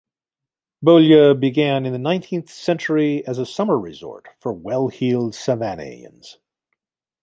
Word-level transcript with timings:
Beaulieu 0.83 1.35
began 1.35 1.85
in 1.85 1.93
the 1.93 1.99
nineteenth 1.99 2.49
century 2.49 3.23
as 3.27 3.37
a 3.37 3.45
summer 3.45 3.77
resort 3.77 4.25
for 4.39 4.51
well-heeled 4.51 5.33
Savannahians. 5.33 6.37